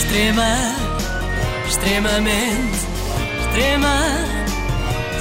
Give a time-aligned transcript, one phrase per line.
[0.00, 0.56] Extrema,
[1.68, 2.78] extremamente,
[3.40, 3.96] extrema,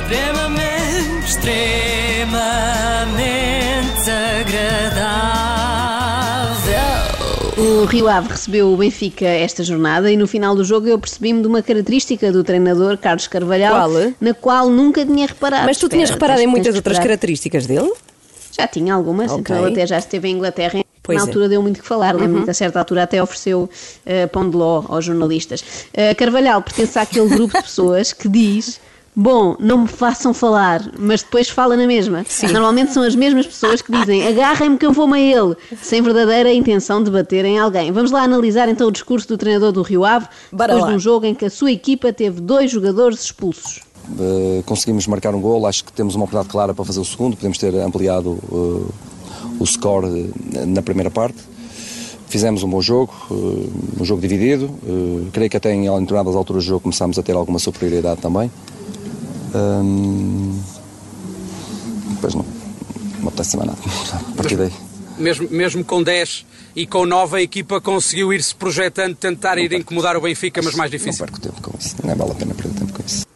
[0.02, 6.70] extremamente, extremamente agradável.
[7.57, 11.41] O Rio Ave recebeu o Benfica esta jornada e no final do jogo eu percebi-me
[11.41, 14.14] de uma característica do treinador Carlos Carvalhal Qual?
[14.20, 15.66] na qual nunca tinha reparado.
[15.66, 17.07] Mas tu tinhas Espera, reparado tens- em muitas outras esperar.
[17.09, 17.91] características dele?
[18.57, 19.41] Já tinha algumas, Ok.
[19.41, 20.80] então ele até já esteve em Inglaterra.
[21.10, 21.28] Pois Na é.
[21.28, 23.68] altura deu muito que falar, lembro-me que a certa altura até ofereceu
[24.05, 25.64] eh, pão de ló aos jornalistas.
[25.92, 28.79] Eh, Carvalhal pertence àquele grupo de pessoas que diz:
[29.16, 32.23] Bom, não me façam falar, mas depois fala na mesma.
[32.52, 36.53] Normalmente são as mesmas pessoas que dizem: Agarrem-me que eu vou-me a ele, sem verdadeira
[36.53, 37.91] intenção de bater em alguém.
[37.91, 40.89] Vamos lá analisar então o discurso do treinador do Rio Ave, Bora depois lá.
[40.91, 43.81] de um jogo em que a sua equipa teve dois jogadores expulsos.
[44.11, 47.36] Uh, conseguimos marcar um gol, acho que temos uma oportunidade clara para fazer o segundo,
[47.36, 48.88] podemos ter ampliado uh,
[49.59, 50.31] o score
[50.67, 51.38] na primeira parte.
[52.27, 54.66] Fizemos um bom jogo, uh, um jogo dividido.
[54.83, 58.51] Uh, creio que até em determinadas alturas do jogo começámos a ter alguma superioridade também.
[59.53, 60.59] Um,
[62.11, 62.45] depois não,
[63.19, 63.79] não apetece mais nada.
[64.33, 64.71] A partir daí.
[65.17, 70.16] Mesmo, mesmo com 10 e com 9, a equipa conseguiu ir-se projetando, tentar ir incomodar
[70.16, 71.25] o Benfica, mas mais Não difícil.
[71.25, 71.95] perco tempo com isso.
[72.05, 73.28] Não vale a pena perder tempo com isso.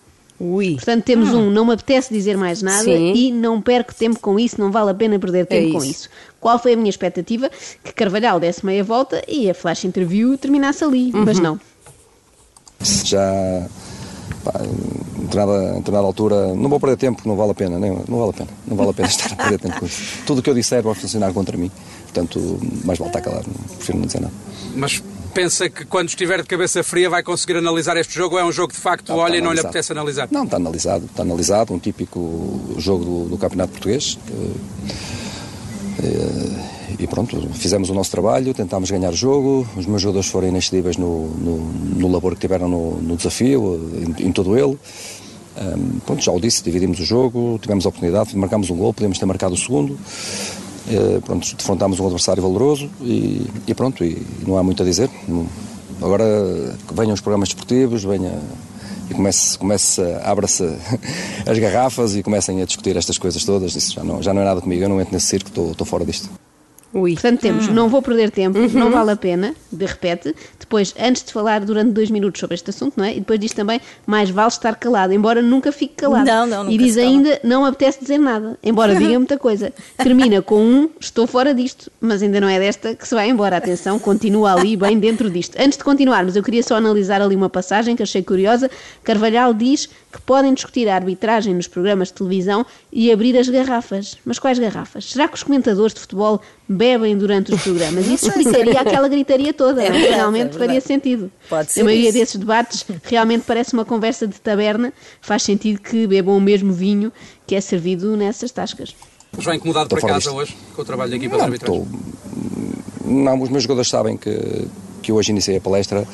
[0.45, 0.75] Ui.
[0.75, 2.83] Portanto, temos um, não me apetece dizer mais nada Ah.
[2.83, 3.13] Sim.
[3.16, 5.89] e não perco tempo com isso, não vale a pena perder tempo com isso.
[5.91, 6.09] isso.
[6.39, 7.49] Qual foi a minha expectativa?
[7.83, 11.44] Que Carvalhal desse meia volta e a flash interview terminasse ali, mas Uhum.
[11.44, 11.59] não.
[13.05, 13.66] Já
[14.44, 17.91] pá, em determinada, em determinada altura não vou perder tempo, não vale a pena, nem,
[18.08, 20.02] não vale a pena, não vale a pena estar a perder tempo com isso.
[20.25, 21.71] Tudo o que eu disser vai funcionar contra mim,
[22.03, 24.33] portanto, mais vale estar calado, prefiro não dizer nada.
[24.75, 25.02] Mas
[25.34, 28.52] pensa que quando estiver de cabeça fria vai conseguir analisar este jogo ou é um
[28.52, 30.28] jogo de facto Não, olha está e não lhe apetece analisar?
[30.31, 34.17] Não, está analisado, está analisado, um típico jogo do, do Campeonato Português.
[34.26, 34.34] que,
[36.06, 40.48] eh, e pronto, fizemos o nosso trabalho, tentámos ganhar o jogo, os meus jogadores foram
[40.48, 44.78] inexcedíveis no, no, no labor que tiveram no, no desafio, em, em todo ele.
[45.56, 49.20] Ahm, pronto, já o disse, dividimos o jogo, tivemos a oportunidade, marcámos um gol, podíamos
[49.20, 49.98] ter marcado o segundo.
[50.89, 55.10] Eh, pronto, defrontámos um adversário valoroso e, e pronto, e não há muito a dizer.
[56.02, 56.26] Agora
[56.94, 58.39] venham os programas desportivos, venha
[59.10, 60.64] e comece, comece abra-se
[61.45, 63.76] as garrafas e comecem a discutir estas coisas todas.
[63.76, 66.05] Isso já não, já não é nada comigo, eu não entro nesse circo, estou fora
[66.05, 66.30] disto.
[66.93, 67.14] Ui.
[67.14, 67.73] Portanto, temos Hum.
[67.73, 68.70] não vou perder tempo, Uhum.
[68.73, 70.36] não vale a pena, de repete.
[70.59, 73.15] Depois, antes de falar durante dois minutos sobre este assunto, não é?
[73.15, 76.26] E depois diz também, mais vale estar calado, embora nunca fique calado.
[76.26, 79.73] Não, não, E diz ainda, não apetece dizer nada, embora diga muita coisa.
[79.98, 83.58] Termina com um, estou fora disto, mas ainda não é desta que se vai embora.
[83.58, 85.55] Atenção, continua ali bem dentro disto.
[85.60, 88.70] Antes de continuarmos, eu queria só analisar ali uma passagem que achei curiosa.
[89.04, 94.17] Carvalhal diz que podem discutir a arbitragem nos programas de televisão e abrir as garrafas.
[94.23, 95.05] Mas quais garrafas?
[95.11, 96.39] Será que os comentadores de futebol
[96.83, 98.05] bebem durante os programas?
[98.08, 99.92] Isso explicaria aquela gritaria toda, É é?
[99.92, 100.66] verdade, Realmente é verdade.
[100.66, 101.32] faria sentido.
[101.49, 102.17] Pode ser A maioria isso.
[102.20, 104.92] desses debates realmente parece uma conversa de taberna.
[105.22, 107.11] Faz sentido que bebam o mesmo vinho
[107.48, 108.95] que é servido nessas tascas.
[109.36, 110.36] Mas vai incomodado Estou para casa disto.
[110.36, 111.82] hoje com o trabalho da equipa de Não, arbitragem?
[111.82, 111.99] estou-
[113.05, 114.67] não, os meus jogadores sabem que,
[115.02, 116.05] que hoje iniciei a palestra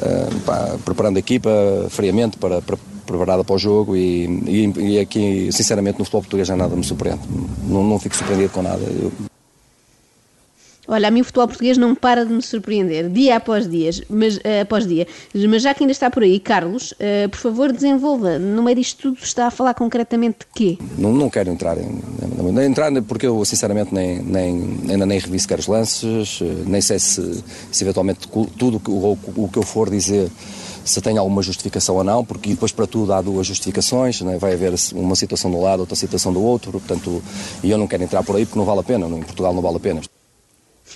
[0.00, 1.50] ah, pá, preparando a equipa
[1.90, 6.46] friamente para, para- preparada para o jogo e, e, e aqui, sinceramente, no futebol português
[6.46, 7.22] já nada me surpreende.
[7.66, 8.82] Não, não fico surpreendido com nada.
[8.82, 9.10] Eu-
[10.90, 14.40] Olha, a mim o futebol português não para de me surpreender, dia após dia, mas,
[14.42, 15.06] eh, após dia.
[15.34, 18.38] Mas já que ainda está por aí, Carlos, eh, por favor desenvolva.
[18.38, 20.78] No meio disto tudo está a falar concretamente de quê?
[20.96, 22.00] Não, não quero entrar em,
[22.64, 26.98] entrar porque eu sinceramente nem, nem, ainda nem revi sequer os lances, eh, nem sei
[26.98, 28.26] se, se eventualmente
[28.56, 30.30] tudo o, o que eu for dizer
[30.86, 34.38] se tem alguma justificação ou não, porque depois para tudo há duas justificações, né?
[34.38, 37.22] vai haver uma situação do lado, outra situação do outro, portanto,
[37.62, 39.60] e eu não quero entrar por aí porque não vale a pena, em Portugal não
[39.60, 40.00] vale a pena.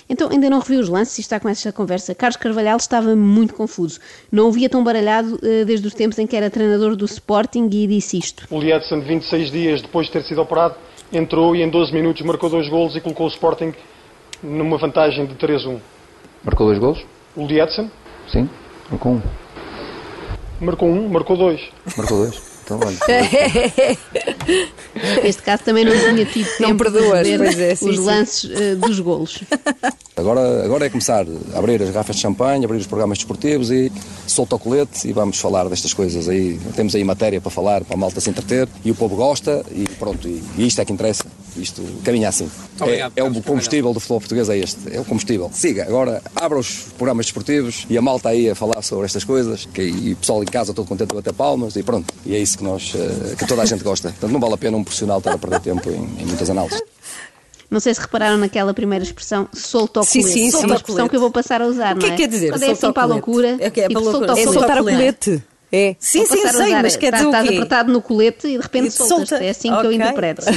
[0.09, 2.13] Então, ainda não revi os lances e está com esta conversa.
[2.13, 3.99] Carlos Carvalhal estava muito confuso.
[4.31, 7.69] Não o via tão baralhado eh, desde os tempos em que era treinador do Sporting
[7.71, 8.47] e disse isto.
[8.49, 10.75] O Edson, 26 dias depois de ter sido operado,
[11.11, 13.73] entrou e em 12 minutos marcou dois golos e colocou o Sporting
[14.41, 15.79] numa vantagem de 3-1.
[16.43, 17.05] Marcou dois gols?
[17.35, 17.89] O Edson
[18.31, 18.49] Sim.
[18.89, 19.21] Marcou um.
[20.59, 21.61] marcou um, marcou dois.
[21.97, 22.41] Marcou dois.
[22.63, 22.97] Então, olha.
[25.23, 28.51] Neste caso também não tinha tido Não tempo perdoas, de ver é, sim, os lances
[28.51, 29.43] eh, dos golos.
[30.15, 33.91] Agora, agora é começar a abrir as garrafas de champanhe, abrir os programas desportivos e
[34.27, 36.59] solta o colete e vamos falar destas coisas aí.
[36.75, 39.87] Temos aí matéria para falar, para a malta se entreter e o povo gosta e
[39.97, 41.25] pronto, e, e isto é que interessa.
[41.57, 42.49] Isto caminha assim.
[42.79, 44.77] É, obrigado, é o Carlos combustível do futebol português, é este.
[44.91, 45.49] É o combustível.
[45.53, 49.65] Siga, agora abra os programas desportivos e a malta aí a falar sobre estas coisas
[49.65, 52.13] que, e o pessoal em casa todo contente a bater palmas e pronto.
[52.25, 54.09] E é isso que, nós, eh, que toda a gente gosta.
[54.09, 56.81] Portanto, não vale a pena um profissional estar a perder tempo em, em muitas análises.
[57.69, 60.39] Não sei se repararam naquela primeira expressão, solta o Sim, colete.
[60.39, 60.57] sim, é sim.
[60.57, 62.21] uma Solta o expressão que eu vou passar a usar, O que é não que
[62.21, 62.51] quer dizer?
[62.51, 64.33] Quando é assim para a o loucura, É, que é para loucura.
[64.33, 65.43] o É soltar o colete.
[65.75, 65.95] É.
[65.97, 69.43] Sim, sim, sei, mas quer dizer Estás apertado no colete e de repente soltas solta.
[69.43, 70.43] É assim que eu interpreto.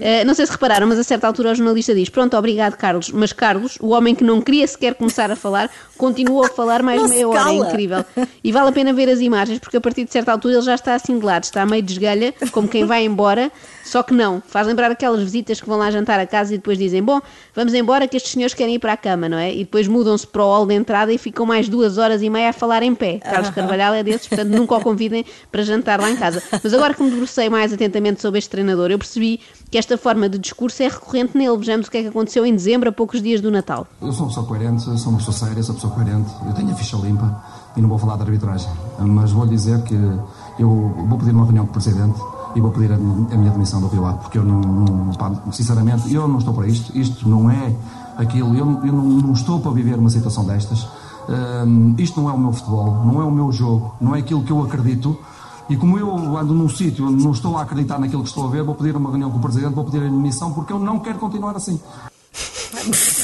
[0.00, 3.10] Eh, não sei se repararam, mas a certa altura o jornalista diz: Pronto, obrigado, Carlos.
[3.10, 7.02] Mas Carlos, o homem que não queria sequer começar a falar, continuou a falar mais
[7.02, 7.50] Não meia hora.
[7.50, 8.04] É incrível.
[8.42, 10.74] E vale a pena ver as imagens, porque a partir de certa altura ele já
[10.74, 13.52] está assim de lado, está meio de esgalha, como quem vai embora.
[13.84, 16.78] Só que não, faz lembrar aquelas visitas que vão lá jantar a casa e depois
[16.78, 17.20] dizem: Bom,
[17.54, 19.52] vamos embora que estes senhores querem ir para a cama, não é?
[19.52, 22.50] E depois mudam-se para o hall de entrada e ficam mais duas horas e meia
[22.50, 23.18] a falar em pé.
[23.18, 26.42] Carlos Carvalhal é desses, portanto nunca o convidem para jantar lá em casa.
[26.50, 29.40] Mas agora que me debrucei mais atentamente sobre este treinador, eu percebi
[29.70, 31.56] que esta forma de discurso é recorrente nele.
[31.58, 33.86] Vejamos o que é que aconteceu em dezembro, a poucos dias do Natal.
[34.00, 36.70] Eu sou uma pessoa coerente, sou uma pessoa séria, sou uma pessoa coerente, eu tenho
[36.70, 37.44] a ficha limpa
[37.76, 38.70] e não vou falar de arbitragem.
[38.98, 39.94] Mas vou lhe dizer que
[40.58, 40.68] eu
[41.08, 42.18] vou pedir uma reunião com o Presidente
[42.54, 45.32] e vou pedir a, a minha demissão do Rio Ave, porque eu não, não- pá,
[45.52, 47.74] sinceramente, eu não estou para isto, isto não é
[48.16, 50.86] aquilo, eu, eu não, não estou para viver uma situação destas.
[51.66, 54.42] Hum, isto não é o meu futebol, não é o meu jogo, não é aquilo
[54.42, 55.16] que eu acredito.
[55.68, 58.50] E como eu ando num sítio onde não estou a acreditar naquilo que estou a
[58.50, 60.98] ver, vou pedir uma reunião com o Presidente, vou pedir a demissão, porque eu não
[60.98, 61.80] quero continuar assim.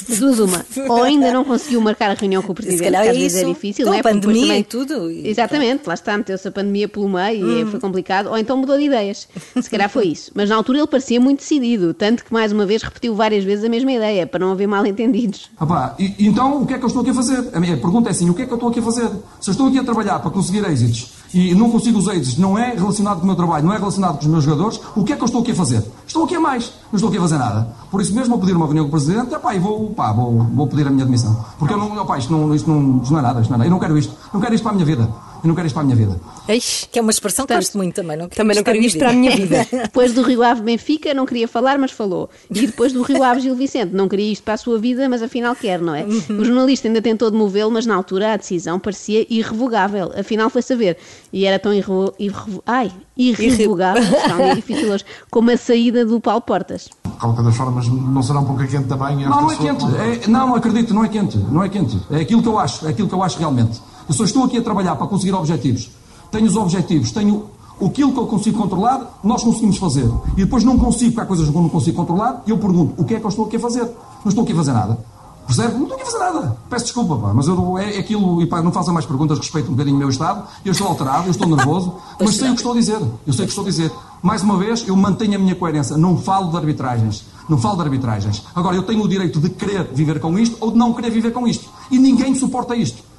[0.08, 0.64] De duas uma.
[0.88, 3.36] Ou ainda não conseguiu marcar a reunião com o Presidente, calhar que é às vezes
[3.38, 3.54] é isso.
[3.54, 4.02] difícil, Com não é?
[4.02, 7.60] Porque pandemia e tudo, e Exatamente, lá está, meteu-se a pandemia pelo meio Hum.
[7.60, 8.28] e foi complicado.
[8.28, 9.28] Ou então mudou de ideias.
[9.60, 10.30] Se calhar foi isso.
[10.34, 13.64] Mas na altura ele parecia muito decidido, tanto que mais uma vez repetiu várias vezes
[13.64, 15.50] a mesma ideia, para não haver mal entendidos.
[15.58, 17.48] Ah pá, e então o que é que eu estou aqui a fazer?
[17.52, 19.08] A minha pergunta é assim: o que é que eu estou aqui a fazer?
[19.40, 22.58] Se eu estou aqui a trabalhar para conseguir êxitos e não consigo os êxitos, não
[22.58, 25.12] é relacionado com o meu trabalho, não é relacionado com os meus jogadores, o que
[25.12, 25.84] é que eu estou aqui a fazer?
[26.06, 27.68] Estou aqui a mais, não estou aqui a fazer nada.
[27.90, 30.44] Por isso mesmo, vou pedir uma reunião com o Presidente epá, e vou, pá, vou,
[30.54, 31.44] vou pedir a minha demissão.
[31.58, 33.58] Porque eu não, opá, isto, não, isto, não, isto não é nada, isto não é
[33.58, 33.68] nada.
[33.68, 35.08] Eu não quero isto, não quero isto para a minha vida.
[35.42, 36.20] Eu não quero isto para a minha vida.
[36.48, 38.16] Eish, que é uma expressão que Portanto, gosto muito também.
[38.16, 39.66] Não quero Também não quero isto para a minha vida.
[39.84, 42.28] Depois do Rio Ave Benfica, não queria falar, mas falou.
[42.50, 45.54] E depois do RioAve Gil Vicente, não queria isto para a sua vida, mas afinal
[45.56, 46.04] quer, não é?
[46.04, 50.12] O jornalista ainda tentou demovê-lo, mas na altura a decisão parecia irrevogável.
[50.19, 50.96] Afinal foi saber.
[51.32, 52.12] E era tão irrevo...
[52.19, 56.88] irrevo- Ai, irrevogável, está difícil hoje, como a saída do Paulo Portas.
[57.04, 59.16] De qualquer das formas, não será um pouco quente também?
[59.26, 59.84] Não, não é quente.
[59.84, 61.38] É- não, não acredito, não é quente.
[61.38, 61.98] Não é quente.
[62.10, 63.81] É aquilo que eu acho, é aquilo que eu acho realmente.
[64.08, 65.91] Eu só estou aqui a trabalhar para conseguir objetivos.
[66.31, 67.47] Tenho os objetivos, tenho
[67.85, 70.08] aquilo que eu consigo controlar, nós conseguimos fazer.
[70.37, 73.00] E depois não consigo, porque há coisas que eu não consigo controlar, e eu pergunto,
[73.00, 73.85] o que é que eu estou aqui a fazer?
[73.85, 74.99] Não estou aqui a fazer nada.
[75.47, 75.75] Percebe?
[75.75, 76.56] Não estou aqui a fazer nada.
[76.69, 79.69] Peço desculpa, pá, mas eu, é, é aquilo, e pá, não façam mais perguntas, respeito
[79.69, 80.47] um bocadinho o meu estado.
[80.64, 83.00] Eu estou alterado, eu estou nervoso, mas sei o que estou a dizer.
[83.26, 83.91] Eu sei o que estou a dizer.
[84.23, 85.97] Mais uma vez, eu mantenho a minha coerência.
[85.97, 87.25] Não falo de arbitragens.
[87.49, 88.44] Não falo de arbitragens.
[88.55, 91.32] Agora, eu tenho o direito de querer viver com isto ou de não querer viver
[91.32, 91.69] com isto.
[91.91, 93.09] E ninguém suporta isto.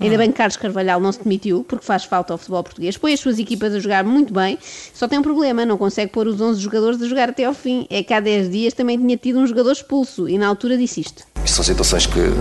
[0.00, 2.96] Ainda bem que Carlos Carvalhal não se demitiu, porque faz falta ao futebol português.
[2.96, 4.58] Põe as suas equipas a jogar muito bem,
[4.92, 7.86] só tem um problema, não consegue pôr os 11 jogadores a jogar até ao fim.
[7.88, 11.00] É que há 10 dias também tinha tido um jogador expulso e na altura disse
[11.00, 11.31] isto.
[11.44, 12.32] Isto são situações que,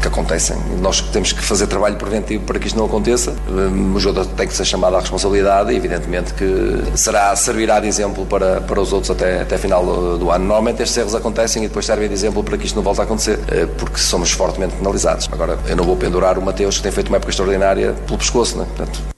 [0.00, 0.56] que acontecem.
[0.80, 3.34] Nós temos que fazer trabalho preventivo para que isto não aconteça.
[3.48, 7.86] Hum, O jogador tem que ser chamado à responsabilidade e, evidentemente, que será, servirá de
[7.86, 10.44] exemplo para, para os outros até, até final do, ano.
[10.44, 13.04] Normalmente estes erros acontecem e depois servem de exemplo para que isto não volte a
[13.04, 15.28] acontecer, eh, porque somos fortemente penalizados.
[15.30, 18.56] Agora, eu não vou pendurar o Mateus, que tem feito uma época extraordinária, pelo pescoço,
[18.58, 18.66] né?
[18.76, 19.15] Portanto,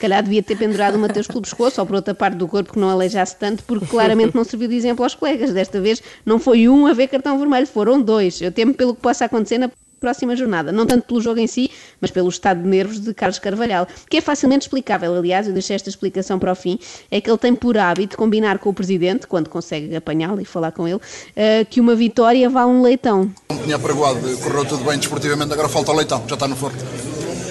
[0.00, 2.78] calhar devia ter pendurado o Mateus pelo pescoço ou por outra parte do corpo que
[2.78, 5.52] não aleijasse tanto, porque claramente não serviu de exemplo aos colegas.
[5.52, 8.40] Desta vez não foi um a ver cartão vermelho, foram dois.
[8.40, 9.70] Eu temo pelo que possa acontecer na
[10.00, 10.72] próxima jornada.
[10.72, 11.70] Não tanto pelo jogo em si,
[12.00, 15.14] mas pelo estado de nervos de Carlos Carvalhal, que é facilmente explicável.
[15.14, 16.78] Aliás, eu deixei esta explicação para o fim.
[17.10, 20.72] É que ele tem por hábito combinar com o presidente, quando consegue apanhá-lo e falar
[20.72, 21.00] com ele,
[21.36, 23.30] eh, que uma vitória vale um leitão.
[23.62, 26.78] Tinha pregoado, correu tudo bem desportivamente, agora falta o leitão, já está no forno.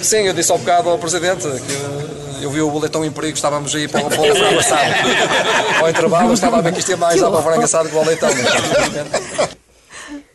[0.02, 2.09] Sim, eu disse ao bocado ao Presidente que
[2.40, 4.94] eu vi o boletão em perigo, estávamos aí para o para o frango assado.
[5.80, 7.96] Ao intervalo, estava a ver que isto ia mais dar para o frango assado que
[7.96, 8.30] o leitão.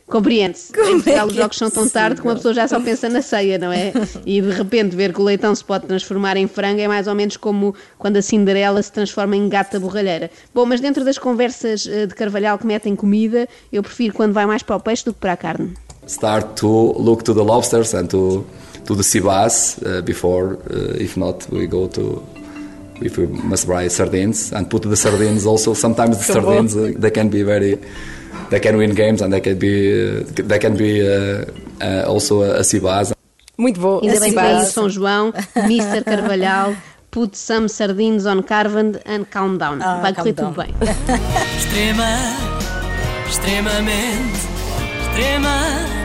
[0.08, 0.72] Compreende-se.
[0.80, 3.58] Em Portugal os jogos são tão tarde que uma pessoa já só pensa na ceia,
[3.58, 3.92] não é?
[4.24, 7.16] E de repente ver que o leitão se pode transformar em frango é mais ou
[7.16, 10.30] menos como quando a Cinderela se transforma em gata borralheira.
[10.54, 14.46] Bom, mas dentro das conversas eh, de Carvalhal que metem comida, eu prefiro quando vai
[14.46, 15.74] mais para o peixe do que para a carne.
[16.08, 18.46] start to look to the lobsters and to
[18.86, 22.26] to the bass uh, before uh, if not we go to
[23.02, 27.12] if we must buy sardines and put the sardines also sometimes the sardines uh, they
[27.12, 27.78] can be very
[28.50, 31.46] they can win games and they can be uh, they can be uh,
[31.82, 33.16] uh, also a, a
[33.58, 34.02] Muito bom.
[34.04, 36.04] Ainda bem que São João, Mr.
[36.06, 36.76] Carvalhal,
[37.10, 39.80] put some sardines on carved and calm down.
[39.82, 40.76] Ah, vai correr tudo bem.
[41.58, 42.04] Extrema,
[43.26, 44.40] extremamente,
[45.02, 46.05] extrema,